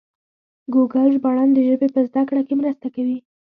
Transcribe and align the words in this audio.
ګوګل 0.73 1.07
ژباړن 1.15 1.49
د 1.53 1.59
ژبې 1.67 1.87
په 1.95 1.99
زده 2.07 2.21
کړه 2.29 2.41
کې 2.47 2.53
مرسته 2.61 2.87
کوي. 2.95 3.17